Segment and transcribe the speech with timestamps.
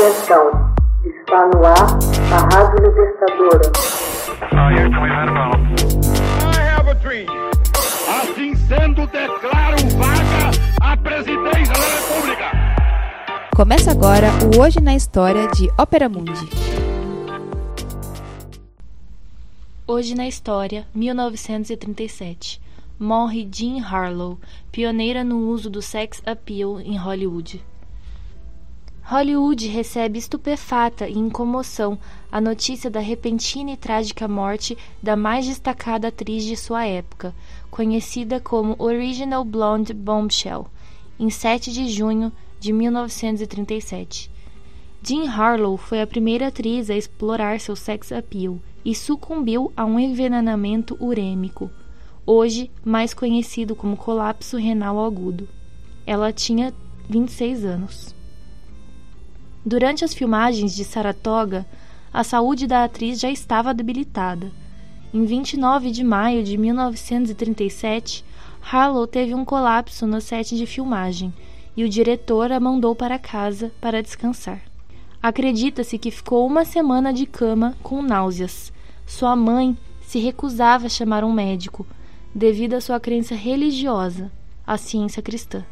[0.00, 0.72] Atenção,
[1.04, 1.98] está no ar
[2.32, 3.70] a Rádio Libertadora.
[8.08, 10.50] Assim sendo, declaro vaga
[10.80, 12.50] a presidência da República.
[13.54, 16.48] Começa agora o Hoje na História de Ópera Mundi.
[19.86, 22.58] Hoje na História, 1937.
[22.98, 24.38] Morre Jean Harlow,
[24.72, 27.62] pioneira no uso do sex appeal em Hollywood.
[29.10, 31.98] Hollywood recebe estupefata e em comoção
[32.30, 37.34] a notícia da repentina e trágica morte da mais destacada atriz de sua época,
[37.72, 40.68] conhecida como Original Blonde Bombshell,
[41.18, 44.30] em 7 de junho de 1937.
[45.02, 49.98] Jean Harlow foi a primeira atriz a explorar seu sex appeal e sucumbiu a um
[49.98, 51.68] envenenamento urêmico,
[52.24, 55.48] hoje mais conhecido como colapso renal agudo.
[56.06, 56.72] Ela tinha
[57.08, 58.19] 26 anos.
[59.64, 61.66] Durante as filmagens de Saratoga,
[62.10, 64.50] a saúde da atriz já estava debilitada.
[65.12, 68.24] Em 29 de maio de 1937,
[68.62, 71.32] Harlow teve um colapso no set de filmagem
[71.76, 74.62] e o diretor a mandou para casa para descansar.
[75.22, 78.72] Acredita-se que ficou uma semana de cama com náuseas.
[79.06, 81.86] Sua mãe se recusava a chamar um médico
[82.34, 84.32] devido à sua crença religiosa,
[84.66, 85.62] a ciência cristã.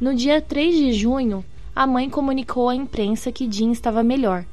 [0.00, 4.44] No dia 3 de junho, a mãe comunicou à imprensa que Jean estava melhor,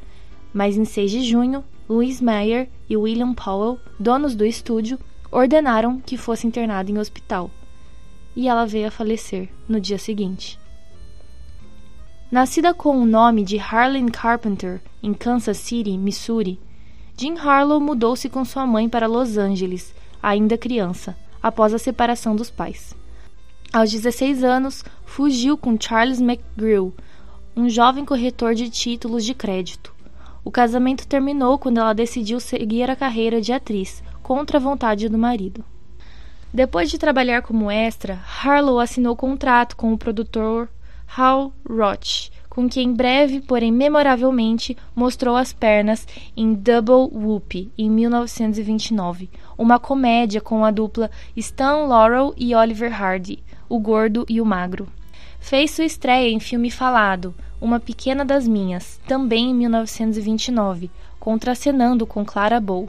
[0.54, 5.00] mas em 6 de junho, Louis Mayer e William Powell, donos do estúdio,
[5.32, 7.50] ordenaram que fosse internada em hospital.
[8.36, 10.60] E ela veio a falecer no dia seguinte.
[12.32, 16.60] Nascida com o nome de Harlan Carpenter em Kansas City, Missouri,
[17.18, 22.52] Jean Harlow mudou-se com sua mãe para Los Angeles, ainda criança, após a separação dos
[22.52, 22.96] pais.
[23.74, 26.94] Aos 16 anos, fugiu com Charles McGrew,
[27.58, 29.92] um jovem corretor de títulos de crédito.
[30.46, 35.18] O casamento terminou quando ela decidiu seguir a carreira de atriz, contra a vontade do
[35.18, 35.66] marido.
[36.54, 40.70] Depois de trabalhar como extra, Harlow assinou contrato com o produtor
[41.18, 49.32] Hal Roach, com quem breve, porém memoravelmente, mostrou as pernas em Double Whoop, em 1929,
[49.58, 54.88] uma comédia com a dupla Stan Laurel e Oliver Hardy, o gordo e o magro.
[55.40, 62.24] Fez sua estreia em filme falado, Uma Pequena das Minhas, também em 1929, contracenando com
[62.24, 62.88] Clara Bow.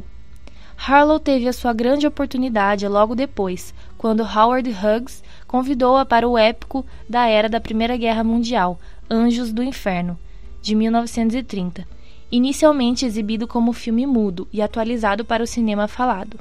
[0.77, 6.85] Harlow teve a sua grande oportunidade logo depois, quando Howard Hughes convidou-a para o épico
[7.09, 8.79] da era da Primeira Guerra Mundial,
[9.11, 10.19] Anjos do Inferno,
[10.61, 11.89] de 1930,
[12.31, 16.39] inicialmente exibido como filme mudo e atualizado para o cinema falado.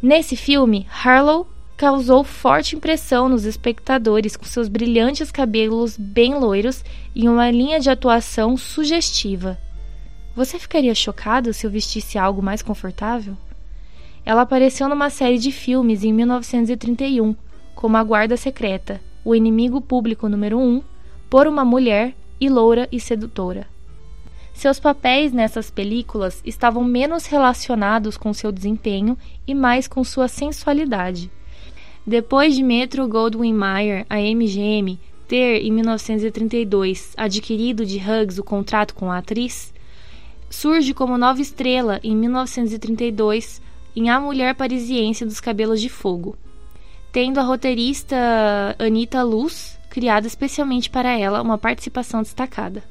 [0.00, 1.46] Nesse filme, Harlow
[1.76, 7.90] causou forte impressão nos espectadores com seus brilhantes cabelos bem loiros e uma linha de
[7.90, 9.58] atuação sugestiva.
[10.36, 13.36] Você ficaria chocado se eu vestisse algo mais confortável?
[14.24, 17.36] Ela apareceu numa série de filmes em 1931,
[17.74, 20.82] como A Guarda Secreta, O Inimigo Público número 1,
[21.28, 23.66] Por uma Mulher e Loura e Sedutora.
[24.54, 31.30] Seus papéis nessas películas estavam menos relacionados com seu desempenho e mais com sua sensualidade.
[32.06, 38.94] Depois de Metro Goldwyn Mayer, a MGM, ter, em 1932, adquirido de Hughes o contrato
[38.94, 39.72] com a atriz,
[40.50, 43.62] surge como nova estrela em 1932
[43.96, 46.36] em A Mulher Parisiense dos Cabelos de Fogo,
[47.10, 48.16] tendo a roteirista
[48.78, 52.82] Anita Luz criado especialmente para ela uma participação destacada.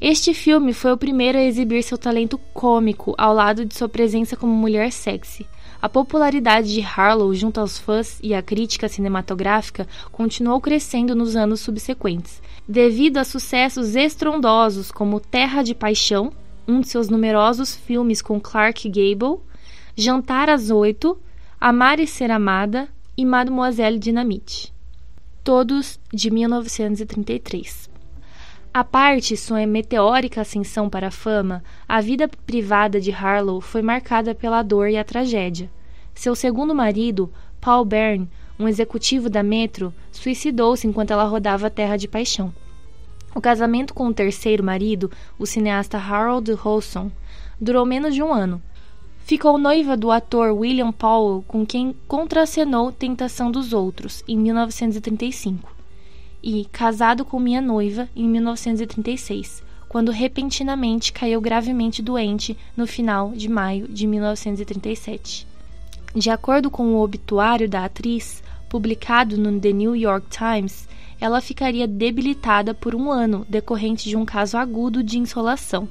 [0.00, 4.36] Este filme foi o primeiro a exibir seu talento cômico ao lado de sua presença
[4.36, 5.46] como mulher sexy.
[5.82, 11.58] A popularidade de Harlow junto aos fãs e à crítica cinematográfica continuou crescendo nos anos
[11.58, 16.32] subsequentes, devido a sucessos estrondosos como Terra de Paixão,
[16.68, 19.40] um de seus numerosos filmes com Clark Gable,
[19.96, 21.18] Jantar às Oito,
[21.60, 24.72] Amar e Ser Amada e Mademoiselle Dynamite,
[25.42, 27.91] todos de 1933.
[28.74, 34.34] A parte sua meteórica ascensão para a fama, a vida privada de Harlow foi marcada
[34.34, 35.70] pela dor e a tragédia.
[36.14, 37.30] Seu segundo marido,
[37.60, 42.50] Paul Byrne, um executivo da Metro, suicidou-se enquanto ela rodava Terra de Paixão.
[43.34, 47.12] O casamento com o terceiro marido, o cineasta Harold Holson,
[47.60, 48.62] durou menos de um ano.
[49.18, 55.81] Ficou noiva do ator William Powell, com quem contracenou Tentação dos Outros, em 1935
[56.42, 63.48] e casado com minha noiva em 1936, quando repentinamente caiu gravemente doente no final de
[63.48, 65.46] maio de 1937.
[66.14, 70.88] De acordo com o obituário da atriz, publicado no The New York Times,
[71.20, 75.88] ela ficaria debilitada por um ano, decorrente de um caso agudo de insolação,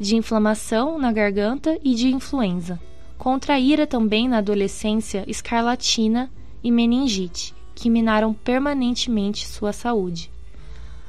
[0.00, 2.80] de inflamação na garganta e de influenza.
[3.16, 6.30] Contraíra também na adolescência escarlatina
[6.62, 10.30] e meningite, que minaram permanentemente sua saúde.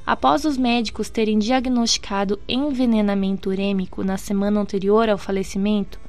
[0.06, 6.00] Após os médicos terem diagnosticado envenenamento urêmico na semana anterior ao falecimento,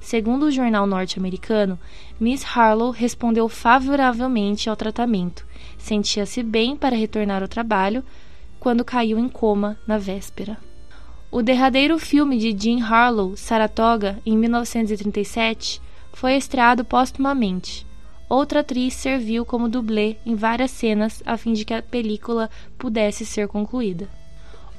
[0.00, 1.78] segundo o jornal norte-americano,
[2.18, 5.46] Miss Harlow respondeu favoravelmente ao tratamento.
[5.78, 8.02] Sentia-se bem para retornar ao trabalho
[8.58, 10.58] quando caiu em coma na véspera.
[11.30, 15.80] O derradeiro filme de Jean Harlow, Saratoga, em 1937,
[16.12, 17.85] foi estreado póstumamente.
[18.28, 23.24] Outra atriz serviu como dublê em várias cenas a fim de que a película pudesse
[23.24, 24.08] ser concluída.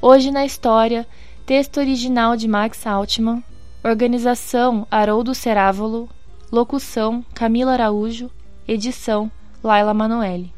[0.02, 1.08] Hoje na história,
[1.46, 3.42] texto original de Max Altman,
[3.84, 6.10] organização Haroldo Cerávolo,
[6.52, 8.30] locução Camila Araújo,
[8.68, 9.32] edição
[9.64, 10.54] Laila Manoeli.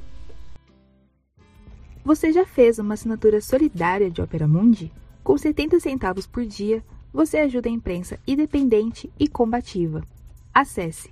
[2.03, 4.91] Você já fez uma assinatura solidária de Opera Mundi?
[5.23, 6.83] Com 70 centavos por dia,
[7.13, 10.03] você ajuda a imprensa independente e combativa.
[10.51, 11.11] Acesse